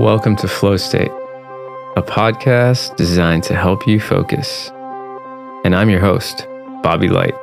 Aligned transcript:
Welcome 0.00 0.34
to 0.36 0.48
Flow 0.48 0.78
State, 0.78 1.10
a 1.94 2.02
podcast 2.02 2.96
designed 2.96 3.42
to 3.44 3.54
help 3.54 3.86
you 3.86 4.00
focus. 4.00 4.70
And 5.62 5.76
I'm 5.76 5.90
your 5.90 6.00
host, 6.00 6.46
Bobby 6.82 7.10
Light, 7.10 7.34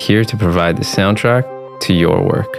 here 0.00 0.24
to 0.24 0.36
provide 0.38 0.78
the 0.78 0.82
soundtrack 0.82 1.44
to 1.80 1.92
your 1.92 2.22
work. 2.22 2.56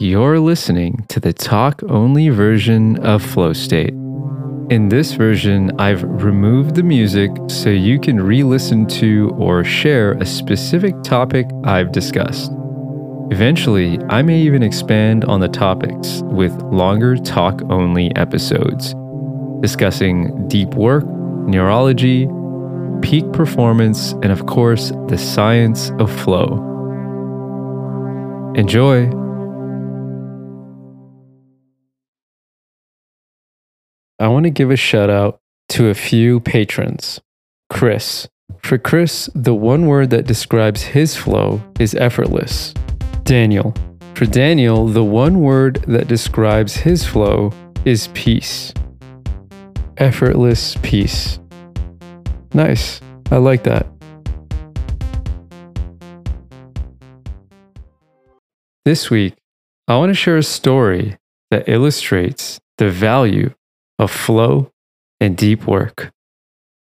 You're 0.00 0.40
listening 0.40 1.04
to 1.06 1.20
the 1.20 1.32
talk 1.32 1.84
only 1.84 2.30
version 2.30 2.98
of 3.06 3.22
Flow 3.22 3.52
State. 3.52 3.94
In 4.70 4.90
this 4.90 5.14
version, 5.14 5.72
I've 5.80 6.02
removed 6.02 6.74
the 6.74 6.82
music 6.82 7.30
so 7.48 7.70
you 7.70 7.98
can 7.98 8.20
re 8.20 8.42
listen 8.42 8.86
to 9.00 9.34
or 9.38 9.64
share 9.64 10.12
a 10.12 10.26
specific 10.26 10.94
topic 11.02 11.46
I've 11.64 11.90
discussed. 11.90 12.52
Eventually, 13.30 13.98
I 14.10 14.20
may 14.20 14.38
even 14.38 14.62
expand 14.62 15.24
on 15.24 15.40
the 15.40 15.48
topics 15.48 16.20
with 16.24 16.52
longer 16.64 17.16
talk 17.16 17.62
only 17.70 18.14
episodes, 18.14 18.94
discussing 19.62 20.46
deep 20.48 20.74
work, 20.74 21.06
neurology, 21.06 22.28
peak 23.00 23.32
performance, 23.32 24.12
and 24.22 24.30
of 24.30 24.44
course, 24.44 24.92
the 25.08 25.16
science 25.16 25.92
of 25.98 26.12
flow. 26.20 26.62
Enjoy! 28.54 29.27
I 34.20 34.26
want 34.26 34.46
to 34.46 34.50
give 34.50 34.72
a 34.72 34.76
shout 34.76 35.10
out 35.10 35.40
to 35.68 35.90
a 35.90 35.94
few 35.94 36.40
patrons. 36.40 37.20
Chris. 37.70 38.26
For 38.64 38.76
Chris, 38.76 39.30
the 39.32 39.54
one 39.54 39.86
word 39.86 40.10
that 40.10 40.26
describes 40.26 40.82
his 40.82 41.14
flow 41.14 41.62
is 41.78 41.94
effortless. 41.94 42.74
Daniel. 43.22 43.72
For 44.14 44.26
Daniel, 44.26 44.88
the 44.88 45.04
one 45.04 45.38
word 45.38 45.84
that 45.86 46.08
describes 46.08 46.78
his 46.78 47.06
flow 47.06 47.52
is 47.84 48.08
peace. 48.08 48.74
Effortless 49.98 50.76
peace. 50.82 51.38
Nice. 52.52 53.00
I 53.30 53.36
like 53.36 53.62
that. 53.62 53.86
This 58.84 59.10
week, 59.10 59.34
I 59.86 59.96
want 59.96 60.10
to 60.10 60.14
share 60.14 60.38
a 60.38 60.42
story 60.42 61.18
that 61.52 61.68
illustrates 61.68 62.58
the 62.78 62.90
value 62.90 63.54
of 63.98 64.10
flow 64.10 64.70
and 65.20 65.36
deep 65.36 65.66
work. 65.66 66.10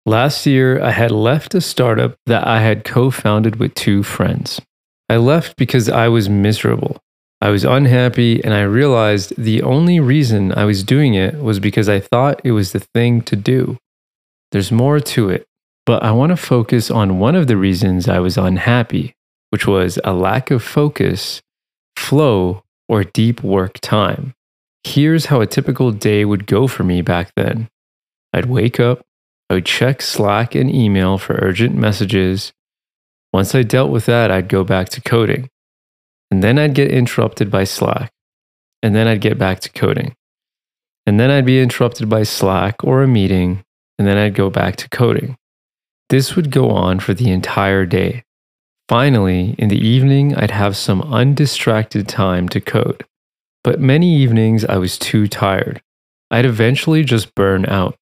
Last 0.06 0.46
year, 0.46 0.82
I 0.82 0.92
had 0.92 1.12
left 1.12 1.56
a 1.56 1.62
startup 1.62 2.16
that 2.28 2.46
I 2.46 2.62
had 2.62 2.84
co 2.84 3.10
founded 3.10 3.56
with 3.56 3.74
two 3.74 4.04
friends. 4.04 4.62
I 5.10 5.18
left 5.18 5.58
because 5.58 5.90
I 5.90 6.10
was 6.10 6.30
miserable. 6.30 7.02
I 7.42 7.50
was 7.50 7.64
unhappy, 7.64 8.44
and 8.44 8.54
I 8.54 8.62
realized 8.62 9.36
the 9.36 9.62
only 9.64 10.00
reason 10.00 10.54
I 10.54 10.66
was 10.66 10.84
doing 10.84 11.16
it 11.16 11.42
was 11.42 11.60
because 11.60 11.90
I 11.90 12.00
thought 12.00 12.42
it 12.44 12.52
was 12.52 12.72
the 12.72 12.80
thing 12.94 13.22
to 13.24 13.36
do. 13.36 13.78
There's 14.52 14.72
more 14.72 15.00
to 15.00 15.30
it, 15.30 15.46
but 15.86 16.04
I 16.04 16.12
want 16.12 16.32
to 16.32 16.38
focus 16.38 16.90
on 16.90 17.20
one 17.20 17.36
of 17.36 17.48
the 17.48 17.58
reasons 17.58 18.08
I 18.08 18.20
was 18.20 18.38
unhappy, 18.38 19.16
which 19.50 19.68
was 19.68 20.00
a 20.04 20.14
lack 20.14 20.50
of 20.50 20.64
focus, 20.64 21.42
flow, 21.98 22.64
or 22.88 23.04
deep 23.04 23.44
work 23.44 23.80
time. 23.82 24.34
Here's 24.86 25.26
how 25.26 25.42
a 25.42 25.48
typical 25.48 25.92
day 25.92 26.26
would 26.26 26.46
go 26.46 26.68
for 26.68 26.84
me 26.84 27.02
back 27.02 27.32
then 27.36 27.70
I'd 28.32 28.46
wake 28.46 28.80
up, 28.80 29.02
I 29.50 29.56
would 29.56 29.66
check 29.66 30.00
Slack 30.00 30.54
and 30.54 30.70
email 30.70 31.18
for 31.18 31.40
urgent 31.42 31.76
messages. 31.76 32.54
Once 33.34 33.56
I 33.56 33.64
dealt 33.64 33.90
with 33.90 34.06
that, 34.06 34.30
I'd 34.30 34.48
go 34.48 34.64
back 34.64 34.90
to 34.90 35.02
coding. 35.02 35.50
And 36.30 36.44
then 36.44 36.60
I'd 36.60 36.76
get 36.76 36.92
interrupted 36.92 37.50
by 37.50 37.64
Slack. 37.64 38.12
And 38.84 38.96
then 38.96 39.08
I'd 39.08 39.22
get 39.22 39.40
back 39.40 39.60
to 39.62 39.72
coding. 39.72 40.16
And 41.08 41.20
then 41.20 41.32
I'd 41.32 41.48
be 41.48 41.60
interrupted 41.60 42.08
by 42.08 42.22
Slack 42.22 42.84
or 42.84 43.02
a 43.02 43.08
meeting. 43.08 43.64
And 43.98 44.08
then 44.08 44.18
I'd 44.20 44.36
go 44.36 44.52
back 44.52 44.76
to 44.78 44.90
coding. 44.90 45.36
This 46.10 46.36
would 46.36 46.52
go 46.52 46.70
on 46.70 47.00
for 47.00 47.16
the 47.16 47.32
entire 47.32 47.88
day. 47.88 48.24
Finally, 48.88 49.56
in 49.58 49.70
the 49.70 49.84
evening, 49.84 50.36
I'd 50.36 50.52
have 50.52 50.78
some 50.78 51.02
undistracted 51.02 52.08
time 52.08 52.48
to 52.50 52.62
code. 52.62 53.04
But 53.66 53.80
many 53.80 54.16
evenings 54.16 54.64
I 54.64 54.78
was 54.78 54.96
too 54.96 55.28
tired. 55.28 55.82
I'd 56.30 56.46
eventually 56.46 57.04
just 57.04 57.34
burn 57.34 57.66
out. 57.66 57.98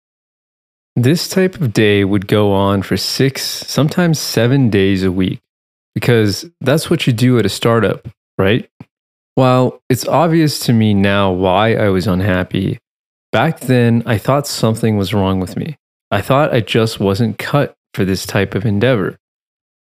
This 0.97 1.28
type 1.28 1.60
of 1.60 1.75
day 1.75 2.03
would 2.03 2.26
go 2.26 2.50
on 2.50 2.81
for 2.81 2.97
six, 2.97 3.43
sometimes 3.43 4.19
seven 4.19 4.71
days 4.71 5.03
a 5.03 5.12
week, 5.12 5.41
because 5.94 6.47
that's 6.62 6.88
what 6.88 7.06
you 7.06 7.12
do 7.12 7.38
at 7.38 7.44
a 7.44 7.50
startup, 7.50 8.09
right? 8.38 8.71
While 9.34 9.82
it's 9.91 10.09
obvious 10.09 10.60
to 10.60 10.72
me 10.72 10.94
now 10.94 11.31
why 11.31 11.75
I 11.75 11.91
was 11.91 12.06
unhappy, 12.06 12.78
back 13.31 13.60
then 13.60 14.03
I 14.06 14.16
thought 14.16 14.47
something 14.47 14.97
was 14.97 15.12
wrong 15.12 15.41
with 15.41 15.59
me. 15.59 15.77
I 16.10 16.22
thought 16.22 16.54
I 16.54 16.60
just 16.60 17.00
wasn't 17.00 17.38
cut 17.38 17.75
for 17.92 18.06
this 18.06 18.25
type 18.25 18.54
of 18.54 18.65
endeavor. 18.65 19.19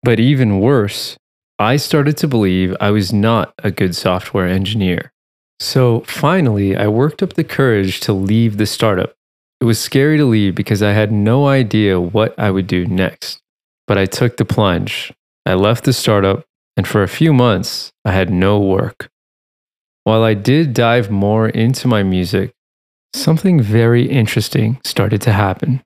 But 0.03 0.21
even 0.21 0.61
worse, 0.61 1.17
I 1.59 1.77
started 1.77 2.19
to 2.19 2.29
believe 2.29 2.77
I 2.83 2.91
was 2.91 3.15
not 3.15 3.55
a 3.65 3.71
good 3.71 3.97
software 3.97 4.47
engineer. 4.47 5.11
So 5.65 6.01
finally, 6.01 6.77
I 6.77 6.89
worked 6.89 7.23
up 7.23 7.33
the 7.33 7.43
courage 7.43 8.01
to 8.01 8.13
leave 8.13 8.59
the 8.59 8.67
startup. 8.67 9.15
It 9.63 9.65
was 9.65 9.81
scary 9.81 10.19
to 10.19 10.27
leave 10.27 10.55
because 10.55 10.83
I 10.83 10.93
had 10.93 11.11
no 11.11 11.47
idea 11.47 11.99
what 11.99 12.39
I 12.39 12.51
would 12.51 12.67
do 12.67 12.85
next. 12.87 13.41
But 13.87 13.97
I 13.97 14.05
took 14.05 14.37
the 14.37 14.45
plunge. 14.45 15.11
I 15.47 15.55
left 15.55 15.85
the 15.85 15.95
startup, 15.95 16.45
and 16.77 16.87
for 16.87 17.03
a 17.03 17.09
few 17.09 17.33
months, 17.33 17.93
I 18.05 18.13
had 18.13 18.29
no 18.29 18.61
work. 18.61 19.09
While 20.05 20.23
I 20.23 20.35
did 20.35 20.75
dive 20.75 21.11
more 21.11 21.49
into 21.49 21.89
my 21.89 22.03
music, 22.03 22.53
something 23.15 23.59
very 23.59 24.05
interesting 24.05 24.79
started 24.85 25.23
to 25.23 25.33
happen. 25.33 25.83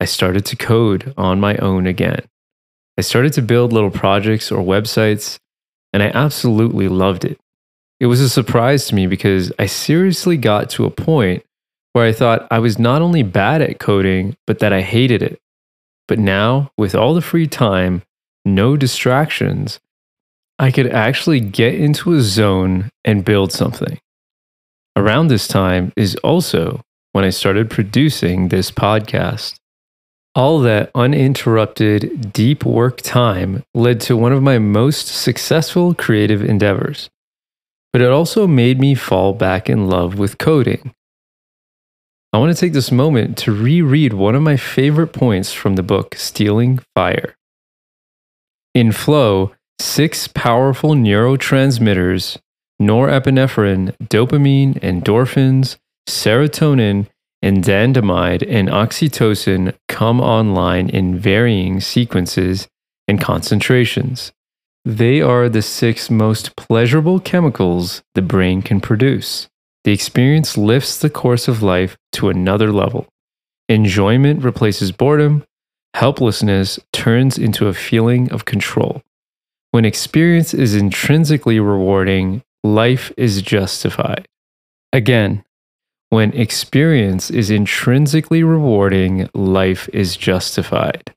I 0.00 0.04
started 0.04 0.44
to 0.46 0.56
code 0.56 1.14
on 1.16 1.38
my 1.38 1.56
own 1.58 1.86
again. 1.86 2.22
I 2.98 3.02
started 3.02 3.34
to 3.34 3.42
build 3.42 3.72
little 3.72 3.92
projects 3.92 4.50
or 4.50 4.64
websites, 4.64 5.38
and 5.92 6.02
I 6.02 6.08
absolutely 6.08 6.88
loved 6.88 7.24
it. 7.24 7.38
It 8.00 8.06
was 8.06 8.22
a 8.22 8.30
surprise 8.30 8.86
to 8.86 8.94
me 8.94 9.06
because 9.06 9.52
I 9.58 9.66
seriously 9.66 10.38
got 10.38 10.70
to 10.70 10.86
a 10.86 10.90
point 10.90 11.44
where 11.92 12.06
I 12.06 12.12
thought 12.12 12.48
I 12.50 12.58
was 12.58 12.78
not 12.78 13.02
only 13.02 13.22
bad 13.22 13.60
at 13.60 13.78
coding, 13.78 14.36
but 14.46 14.60
that 14.60 14.72
I 14.72 14.80
hated 14.80 15.22
it. 15.22 15.38
But 16.08 16.18
now, 16.18 16.70
with 16.78 16.94
all 16.94 17.12
the 17.12 17.20
free 17.20 17.46
time, 17.46 18.02
no 18.46 18.74
distractions, 18.74 19.80
I 20.58 20.70
could 20.70 20.86
actually 20.86 21.40
get 21.40 21.74
into 21.74 22.14
a 22.14 22.22
zone 22.22 22.88
and 23.04 23.24
build 23.24 23.52
something. 23.52 23.98
Around 24.96 25.28
this 25.28 25.46
time 25.46 25.92
is 25.94 26.16
also 26.16 26.80
when 27.12 27.24
I 27.24 27.30
started 27.30 27.68
producing 27.68 28.48
this 28.48 28.70
podcast. 28.70 29.56
All 30.34 30.60
that 30.60 30.90
uninterrupted, 30.94 32.32
deep 32.32 32.64
work 32.64 33.02
time 33.02 33.62
led 33.74 34.00
to 34.02 34.16
one 34.16 34.32
of 34.32 34.42
my 34.42 34.58
most 34.58 35.08
successful 35.08 35.92
creative 35.92 36.42
endeavors 36.42 37.10
but 37.92 38.02
it 38.02 38.10
also 38.10 38.46
made 38.46 38.78
me 38.78 38.94
fall 38.94 39.32
back 39.32 39.68
in 39.68 39.88
love 39.88 40.18
with 40.18 40.38
coding. 40.38 40.94
I 42.32 42.38
want 42.38 42.54
to 42.54 42.60
take 42.60 42.72
this 42.72 42.92
moment 42.92 43.36
to 43.38 43.52
reread 43.52 44.12
one 44.12 44.36
of 44.36 44.42
my 44.42 44.56
favorite 44.56 45.12
points 45.12 45.52
from 45.52 45.74
the 45.74 45.82
book 45.82 46.14
Stealing 46.14 46.78
Fire. 46.94 47.34
In 48.72 48.92
flow, 48.92 49.52
six 49.80 50.28
powerful 50.28 50.90
neurotransmitters 50.90 52.38
norepinephrine, 52.80 53.94
dopamine, 54.04 54.80
endorphins, 54.80 55.76
serotonin, 56.08 57.06
anandamide, 57.44 58.44
and 58.48 58.68
oxytocin 58.68 59.74
come 59.88 60.20
online 60.20 60.88
in 60.88 61.18
varying 61.18 61.80
sequences 61.80 62.68
and 63.06 63.20
concentrations. 63.20 64.32
They 64.84 65.20
are 65.20 65.48
the 65.48 65.62
six 65.62 66.10
most 66.10 66.56
pleasurable 66.56 67.20
chemicals 67.20 68.02
the 68.14 68.22
brain 68.22 68.62
can 68.62 68.80
produce. 68.80 69.48
The 69.84 69.92
experience 69.92 70.56
lifts 70.56 70.98
the 70.98 71.10
course 71.10 71.48
of 71.48 71.62
life 71.62 71.98
to 72.12 72.30
another 72.30 72.72
level. 72.72 73.06
Enjoyment 73.68 74.42
replaces 74.42 74.90
boredom. 74.90 75.44
Helplessness 75.94 76.78
turns 76.92 77.36
into 77.36 77.68
a 77.68 77.74
feeling 77.74 78.30
of 78.32 78.44
control. 78.44 79.02
When 79.70 79.84
experience 79.84 80.54
is 80.54 80.74
intrinsically 80.74 81.60
rewarding, 81.60 82.42
life 82.64 83.12
is 83.16 83.42
justified. 83.42 84.26
Again, 84.92 85.44
when 86.08 86.32
experience 86.32 87.30
is 87.30 87.50
intrinsically 87.50 88.42
rewarding, 88.42 89.28
life 89.34 89.88
is 89.92 90.16
justified. 90.16 91.14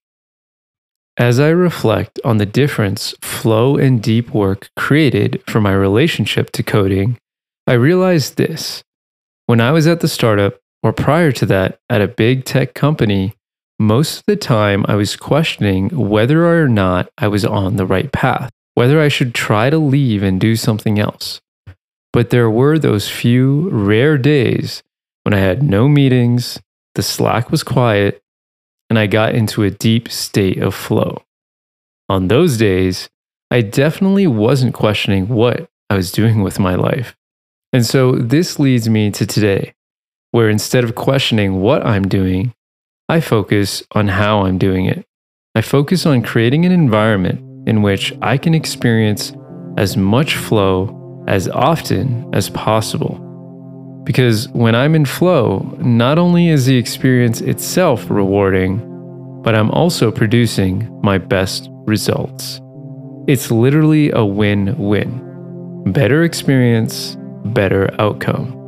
As 1.18 1.40
I 1.40 1.50
reflect 1.50 2.20
on 2.26 2.38
the 2.38 2.46
difference 2.46 3.14
flow 3.22 3.78
and 3.78 4.02
deep 4.02 4.34
work 4.34 4.70
created 4.76 5.44
for 5.48 5.62
my 5.62 5.72
relationship 5.72 6.52
to 6.54 6.64
coding, 6.64 7.20
I 7.68 7.74
realized 7.74 8.38
this. 8.38 8.84
When 9.46 9.62
I 9.62 9.70
was 9.70 9.86
at 9.86 10.00
the 10.00 10.08
startup, 10.08 10.60
or 10.82 10.92
prior 10.92 11.32
to 11.34 11.46
that, 11.46 11.78
at 11.88 12.02
a 12.02 12.08
big 12.08 12.46
tech 12.46 12.74
company, 12.74 13.36
most 13.78 14.20
of 14.20 14.24
the 14.26 14.36
time 14.36 14.86
I 14.88 14.96
was 14.96 15.16
questioning 15.16 15.90
whether 15.90 16.48
or 16.48 16.68
not 16.68 17.10
I 17.20 17.28
was 17.28 17.46
on 17.46 17.76
the 17.76 17.86
right 17.86 18.12
path, 18.12 18.50
whether 18.74 19.00
I 19.00 19.08
should 19.08 19.36
try 19.36 19.70
to 19.70 19.78
leave 19.78 20.24
and 20.24 20.42
do 20.42 20.56
something 20.56 20.98
else. 20.98 21.42
But 22.12 22.32
there 22.32 22.50
were 22.50 22.80
those 22.80 23.08
few 23.08 23.70
rare 23.70 24.18
days 24.18 24.82
when 25.22 25.36
I 25.36 25.40
had 25.40 25.62
no 25.62 25.88
meetings, 25.88 26.60
the 26.96 27.04
Slack 27.04 27.52
was 27.52 27.62
quiet, 27.62 28.23
and 28.94 29.00
I 29.00 29.08
got 29.08 29.34
into 29.34 29.64
a 29.64 29.72
deep 29.72 30.08
state 30.12 30.62
of 30.62 30.76
flow. 30.76 31.24
On 32.10 32.28
those 32.28 32.58
days, 32.58 33.10
I 33.50 33.62
definitely 33.62 34.28
wasn't 34.28 34.76
questioning 34.76 35.30
what 35.30 35.68
I 35.90 35.96
was 35.96 36.12
doing 36.12 36.44
with 36.44 36.60
my 36.60 36.76
life. 36.76 37.16
And 37.74 37.84
so 37.84 38.12
this 38.12 38.60
leads 38.60 38.88
me 38.88 39.10
to 39.10 39.26
today, 39.26 39.74
where 40.30 40.48
instead 40.48 40.84
of 40.84 40.94
questioning 40.94 41.60
what 41.60 41.84
I'm 41.84 42.08
doing, 42.08 42.54
I 43.10 43.20
focus 43.20 43.82
on 43.94 44.10
how 44.10 44.46
I'm 44.46 44.60
doing 44.60 44.86
it. 44.86 45.08
I 45.56 45.62
focus 45.62 46.06
on 46.06 46.22
creating 46.22 46.64
an 46.64 46.72
environment 46.72 47.68
in 47.68 47.82
which 47.82 48.14
I 48.22 48.38
can 48.38 48.54
experience 48.54 49.34
as 49.76 49.98
much 49.98 50.36
flow 50.36 51.26
as 51.28 51.48
often 51.48 52.30
as 52.32 52.48
possible. 52.48 53.18
Because 54.04 54.50
when 54.50 54.76
I'm 54.76 54.96
in 54.96 55.06
flow, 55.06 55.60
not 55.80 56.18
only 56.18 56.50
is 56.50 56.66
the 56.66 56.78
experience 56.78 57.40
itself 57.40 58.10
rewarding, 58.10 58.82
but 59.44 59.56
I'm 59.56 59.72
also 59.72 60.12
producing 60.12 60.90
my 61.02 61.18
best 61.18 61.70
results. 61.86 62.60
It's 63.28 63.50
literally 63.50 64.12
a 64.12 64.26
win 64.26 64.78
win. 64.78 65.22
Better 65.94 66.24
experience, 66.24 67.16
better 67.46 67.90
outcome. 68.00 68.60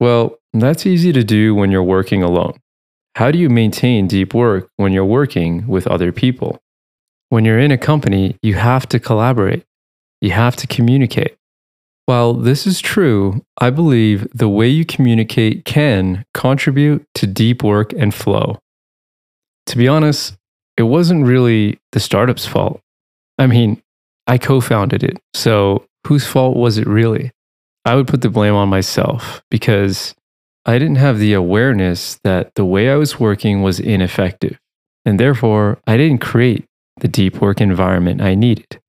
Well, 0.00 0.36
that's 0.52 0.86
easy 0.86 1.12
to 1.12 1.24
do 1.24 1.54
when 1.54 1.70
you're 1.70 1.82
working 1.82 2.22
alone. 2.22 2.58
How 3.16 3.30
do 3.30 3.38
you 3.38 3.48
maintain 3.48 4.06
deep 4.06 4.34
work 4.34 4.70
when 4.76 4.92
you're 4.92 5.04
working 5.04 5.66
with 5.66 5.86
other 5.86 6.12
people? 6.12 6.60
When 7.28 7.44
you're 7.44 7.58
in 7.58 7.72
a 7.72 7.78
company, 7.78 8.36
you 8.42 8.54
have 8.54 8.88
to 8.88 9.00
collaborate, 9.00 9.64
you 10.20 10.30
have 10.30 10.54
to 10.56 10.66
communicate. 10.66 11.36
While 12.06 12.34
this 12.34 12.68
is 12.68 12.80
true, 12.80 13.44
I 13.58 13.70
believe 13.70 14.28
the 14.32 14.48
way 14.48 14.68
you 14.68 14.84
communicate 14.84 15.64
can 15.64 16.24
contribute 16.34 17.04
to 17.16 17.26
deep 17.26 17.64
work 17.64 17.92
and 17.92 18.14
flow. 18.14 18.60
To 19.66 19.76
be 19.76 19.88
honest, 19.88 20.36
it 20.76 20.84
wasn't 20.84 21.26
really 21.26 21.80
the 21.90 21.98
startup's 21.98 22.46
fault. 22.46 22.80
I 23.38 23.48
mean, 23.48 23.82
I 24.28 24.38
co 24.38 24.60
founded 24.60 25.02
it, 25.02 25.18
so 25.34 25.84
whose 26.06 26.26
fault 26.26 26.56
was 26.56 26.78
it 26.78 26.86
really? 26.86 27.32
I 27.84 27.96
would 27.96 28.06
put 28.06 28.20
the 28.22 28.30
blame 28.30 28.54
on 28.54 28.68
myself 28.68 29.42
because 29.50 30.14
I 30.64 30.78
didn't 30.78 30.96
have 30.96 31.18
the 31.18 31.32
awareness 31.32 32.20
that 32.22 32.54
the 32.54 32.64
way 32.64 32.90
I 32.90 32.96
was 32.96 33.18
working 33.18 33.62
was 33.62 33.80
ineffective, 33.80 34.58
and 35.04 35.18
therefore 35.18 35.78
I 35.88 35.96
didn't 35.96 36.20
create 36.20 36.66
the 37.00 37.08
deep 37.08 37.40
work 37.40 37.60
environment 37.60 38.20
I 38.20 38.34
needed. 38.34 38.80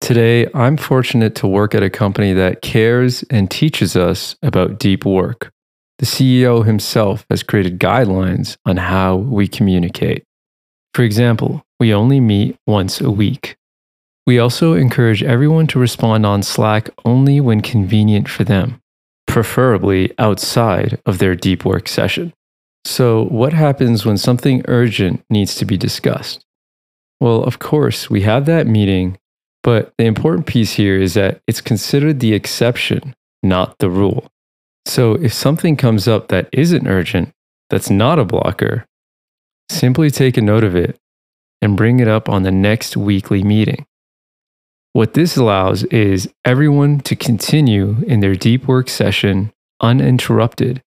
Today, 0.00 0.46
I'm 0.54 0.76
fortunate 0.76 1.34
to 1.36 1.46
work 1.46 1.74
at 1.74 1.82
a 1.82 1.90
company 1.90 2.32
that 2.32 2.62
cares 2.62 3.24
and 3.30 3.50
teaches 3.50 3.96
us 3.96 4.36
about 4.42 4.78
deep 4.78 5.04
work. 5.04 5.50
The 5.98 6.06
CEO 6.06 6.64
himself 6.64 7.26
has 7.30 7.42
created 7.42 7.80
guidelines 7.80 8.56
on 8.64 8.76
how 8.76 9.16
we 9.16 9.48
communicate. 9.48 10.24
For 10.94 11.02
example, 11.02 11.64
we 11.80 11.92
only 11.92 12.20
meet 12.20 12.56
once 12.66 13.00
a 13.00 13.10
week. 13.10 13.56
We 14.26 14.38
also 14.38 14.74
encourage 14.74 15.22
everyone 15.22 15.66
to 15.68 15.78
respond 15.78 16.24
on 16.24 16.42
Slack 16.42 16.90
only 17.04 17.40
when 17.40 17.60
convenient 17.60 18.28
for 18.28 18.44
them 18.44 18.80
preferably 19.28 20.12
outside 20.18 21.00
of 21.06 21.18
their 21.18 21.36
deep 21.36 21.64
work 21.64 21.86
session. 21.86 22.32
So, 22.84 23.26
what 23.26 23.52
happens 23.52 24.04
when 24.04 24.16
something 24.16 24.64
urgent 24.66 25.22
needs 25.30 25.54
to 25.56 25.64
be 25.64 25.76
discussed? 25.76 26.44
Well, 27.20 27.42
of 27.42 27.58
course, 27.58 28.08
we 28.08 28.22
have 28.22 28.46
that 28.46 28.66
meeting, 28.66 29.18
but 29.62 29.92
the 29.98 30.04
important 30.04 30.46
piece 30.46 30.72
here 30.72 30.96
is 30.96 31.14
that 31.14 31.40
it's 31.46 31.60
considered 31.60 32.20
the 32.20 32.32
exception, 32.32 33.14
not 33.42 33.78
the 33.78 33.90
rule. 33.90 34.30
So, 34.86 35.14
if 35.14 35.32
something 35.32 35.76
comes 35.76 36.06
up 36.06 36.28
that 36.28 36.48
isn't 36.52 36.86
urgent, 36.86 37.32
that's 37.70 37.90
not 37.90 38.18
a 38.18 38.24
blocker, 38.24 38.86
simply 39.68 40.10
take 40.10 40.36
a 40.36 40.42
note 40.42 40.64
of 40.64 40.74
it 40.74 40.98
and 41.60 41.76
bring 41.76 42.00
it 42.00 42.08
up 42.08 42.28
on 42.28 42.42
the 42.42 42.52
next 42.52 42.96
weekly 42.96 43.42
meeting. 43.42 43.86
What 44.92 45.14
this 45.14 45.36
allows 45.36 45.84
is 45.84 46.28
everyone 46.44 47.00
to 47.00 47.14
continue 47.14 47.96
in 48.06 48.20
their 48.20 48.34
deep 48.34 48.66
work 48.66 48.88
session 48.88 49.52
uninterrupted. 49.80 50.82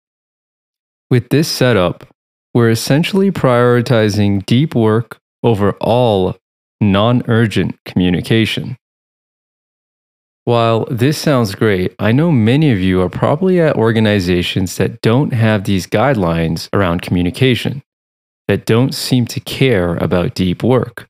With 1.10 1.30
this 1.30 1.48
setup, 1.48 2.08
we're 2.54 2.70
essentially 2.70 3.32
prioritizing 3.32 4.46
deep 4.46 4.76
work 4.76 5.20
over 5.44 5.74
all 5.74 6.38
non 6.80 7.24
urgent 7.28 7.78
communication. 7.86 8.78
While 10.44 10.86
this 10.90 11.20
sounds 11.20 11.54
great, 11.54 11.94
I 12.00 12.12
know 12.12 12.32
many 12.32 12.72
of 12.72 12.80
you 12.80 13.02
are 13.02 13.10
probably 13.10 13.62
at 13.62 13.76
organizations 13.76 14.78
that 14.78 15.02
don't 15.02 15.34
have 15.34 15.66
these 15.66 15.86
guidelines 15.86 16.68
around 16.74 17.04
communication, 17.04 17.84
that 18.48 18.66
don't 18.66 18.94
seem 18.96 19.28
to 19.28 19.40
care 19.40 19.96
about 19.98 20.34
deep 20.34 20.64
work. 20.64 21.08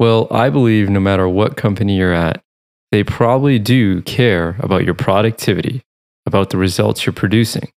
Well, 0.00 0.26
I 0.32 0.50
believe 0.50 0.90
no 0.90 0.98
matter 0.98 1.28
what 1.28 1.56
company 1.56 1.96
you're 1.96 2.12
at, 2.12 2.42
they 2.90 3.04
probably 3.04 3.60
do 3.60 4.02
care 4.02 4.56
about 4.58 4.84
your 4.84 4.94
productivity, 4.94 5.82
about 6.26 6.50
the 6.50 6.56
results 6.56 7.06
you're 7.06 7.12
producing. 7.12 7.70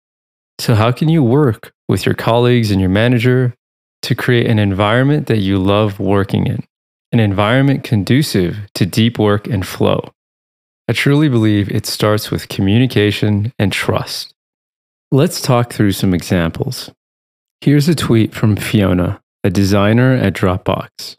So, 0.59 0.75
how 0.75 0.91
can 0.91 1.09
you 1.11 1.23
work 1.23 1.73
with 1.89 2.07
your 2.07 2.15
colleagues 2.15 2.71
and 2.71 2.81
your 2.81 2.91
manager 2.91 3.55
to 4.03 4.15
create 4.15 4.47
an 4.47 4.59
environment 4.59 5.27
that 5.27 5.39
you 5.39 5.59
love 5.59 5.99
working 5.99 6.47
in, 6.47 6.65
an 7.13 7.21
environment 7.21 7.85
conducive 7.85 8.57
to 8.75 8.87
deep 8.87 9.19
work 9.19 9.47
and 9.47 9.67
flow? 9.67 10.13
I 10.89 10.93
truly 10.93 11.29
believe 11.29 11.71
it 11.71 11.87
starts 11.87 12.31
with 12.31 12.49
communication 12.49 13.53
and 13.59 13.73
trust. 13.73 14.35
Let's 15.11 15.41
talk 15.41 15.73
through 15.73 15.93
some 15.93 16.13
examples. 16.13 16.91
Here's 17.61 17.89
a 17.89 17.95
tweet 17.95 18.35
from 18.35 18.57
Fiona, 18.57 19.21
a 19.45 19.51
designer 19.51 20.15
at 20.15 20.33
Dropbox. 20.33 21.17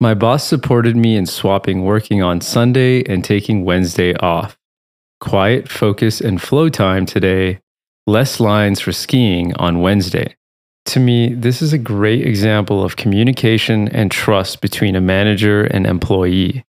My 0.00 0.14
boss 0.14 0.46
supported 0.46 0.96
me 0.96 1.16
in 1.16 1.26
swapping 1.26 1.84
working 1.84 2.22
on 2.22 2.40
Sunday 2.40 3.04
and 3.04 3.24
taking 3.24 3.64
Wednesday 3.64 4.14
off. 4.16 4.56
Quiet, 5.20 5.68
focus, 5.68 6.20
and 6.20 6.42
flow 6.42 6.68
time 6.68 7.06
today, 7.06 7.60
less 8.06 8.40
lines 8.40 8.80
for 8.80 8.92
skiing 8.92 9.54
on 9.54 9.80
Wednesday. 9.80 10.34
To 10.86 11.00
me, 11.00 11.32
this 11.32 11.62
is 11.62 11.72
a 11.72 11.78
great 11.78 12.26
example 12.26 12.84
of 12.84 12.96
communication 12.96 13.88
and 13.88 14.10
trust 14.10 14.60
between 14.60 14.96
a 14.96 15.00
manager 15.00 15.64
and 15.64 15.86
employee. 15.86 16.64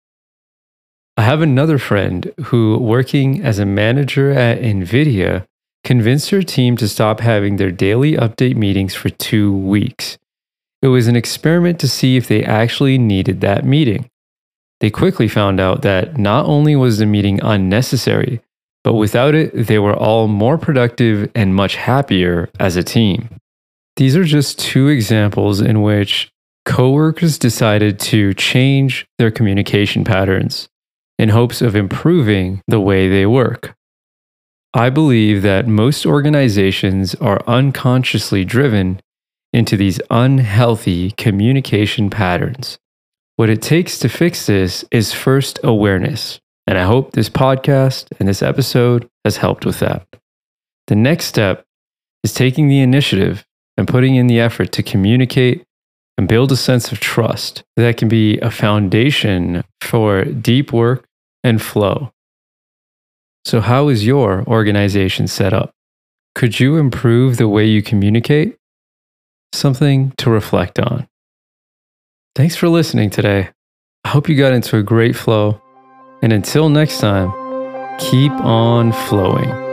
I 1.18 1.24
have 1.24 1.42
another 1.42 1.78
friend 1.78 2.32
who, 2.46 2.78
working 2.78 3.44
as 3.44 3.60
a 3.60 3.66
manager 3.66 4.32
at 4.32 4.62
NVIDIA, 4.62 5.46
convinced 5.84 6.30
her 6.30 6.44
team 6.44 6.78
to 6.78 6.88
stop 6.88 7.20
having 7.20 7.56
their 7.56 7.72
daily 7.72 8.14
update 8.14 8.56
meetings 8.56 8.94
for 8.94 9.10
two 9.10 9.52
weeks. 9.56 10.18
It 10.82 10.88
was 10.88 11.08
an 11.08 11.16
experiment 11.16 11.80
to 11.80 11.88
see 11.88 12.18
if 12.18 12.28
they 12.28 12.44
actually 12.44 12.98
needed 12.98 13.42
that 13.42 13.66
meeting. 13.66 14.10
They 14.80 14.90
quickly 14.90 15.28
found 15.28 15.60
out 15.60 15.84
that 15.84 16.18
not 16.18 16.46
only 16.46 16.76
was 16.76 16.98
the 16.98 17.06
meeting 17.06 17.40
unnecessary, 17.42 18.42
but 18.84 18.94
without 18.94 19.36
it, 19.36 19.68
they 19.68 19.78
were 19.78 19.96
all 19.96 20.28
more 20.28 20.58
productive 20.58 21.30
and 21.36 21.56
much 21.56 21.76
happier 21.76 22.50
as 22.60 22.76
a 22.76 22.84
team. 22.84 23.30
These 23.98 24.16
are 24.16 24.24
just 24.24 24.60
two 24.60 24.88
examples 24.88 25.62
in 25.62 25.82
which 25.82 26.32
coworkers 26.66 27.38
decided 27.38 28.00
to 28.00 28.34
change 28.34 29.08
their 29.18 29.32
communication 29.32 30.04
patterns 30.04 30.70
in 31.18 31.30
hopes 31.30 31.62
of 31.62 31.76
improving 31.76 32.62
the 32.68 32.80
way 32.80 33.10
they 33.10 33.26
work. 33.26 33.76
I 34.74 34.90
believe 34.90 35.42
that 35.42 35.68
most 35.68 36.06
organizations 36.06 37.14
are 37.16 37.44
unconsciously 37.46 38.46
driven 38.46 39.02
into 39.52 39.76
these 39.76 40.00
unhealthy 40.10 41.12
communication 41.12 42.10
patterns. 42.10 42.80
What 43.36 43.50
it 43.50 43.62
takes 43.62 44.00
to 44.00 44.10
fix 44.10 44.46
this 44.46 44.86
is 44.92 45.14
first 45.14 45.60
awareness. 45.64 46.40
And 46.68 46.78
I 46.78 46.84
hope 46.84 47.12
this 47.12 47.30
podcast 47.30 48.06
and 48.20 48.30
this 48.30 48.42
episode 48.42 49.10
has 49.26 49.38
helped 49.38 49.66
with 49.66 49.80
that. 49.80 50.08
The 50.88 50.96
next 50.96 51.26
step 51.26 51.66
is 52.24 52.34
taking 52.34 52.68
the 52.68 52.80
initiative 52.80 53.46
and 53.78 53.88
putting 53.88 54.16
in 54.16 54.28
the 54.28 54.40
effort 54.40 54.72
to 54.74 54.84
communicate 54.84 55.64
and 56.18 56.28
build 56.28 56.52
a 56.52 56.58
sense 56.58 56.92
of 56.92 57.00
trust 57.00 57.64
that 57.78 57.98
can 57.98 58.08
be 58.08 58.38
a 58.40 58.52
foundation 58.52 59.64
for 59.82 60.26
deep 60.26 60.72
work 60.72 61.06
and 61.44 61.62
flow. 61.62 62.12
So, 63.46 63.62
how 63.62 63.88
is 63.88 64.06
your 64.06 64.44
organization 64.46 65.28
set 65.28 65.54
up? 65.54 65.72
Could 66.36 66.60
you 66.60 66.78
improve 66.78 67.38
the 67.38 67.48
way 67.48 67.66
you 67.66 67.82
communicate? 67.82 68.58
something 69.54 70.12
to 70.18 70.30
reflect 70.30 70.80
on. 70.80 71.08
Thanks 72.36 72.56
for 72.56 72.70
listening 72.70 73.10
today. 73.10 73.50
I 74.04 74.10
hope 74.10 74.30
you 74.30 74.36
got 74.36 74.54
into 74.54 74.78
a 74.78 74.84
great 74.84 75.16
flow. 75.16 75.62
And 76.22 76.32
until 76.32 76.70
next 76.70 77.00
time, 77.00 77.32
keep 78.00 78.32
on 78.32 78.92
flowing. 78.92 79.71